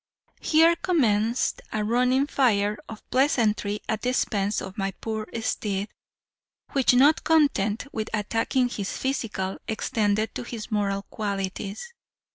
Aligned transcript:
"Here 0.39 0.75
commenced 0.75 1.61
a 1.71 1.83
running 1.83 2.25
fire 2.25 2.75
of 2.89 3.07
pleasantry 3.11 3.81
at 3.87 4.01
the 4.01 4.09
expense 4.09 4.59
of 4.59 4.75
my 4.75 4.93
poor 4.99 5.27
steed; 5.41 5.89
which, 6.71 6.95
not 6.95 7.23
content 7.23 7.85
with 7.93 8.09
attacking 8.11 8.69
his 8.69 8.97
physical, 8.97 9.59
extended 9.67 10.33
to 10.33 10.41
his 10.41 10.71
moral 10.71 11.03
qualities. 11.03 11.93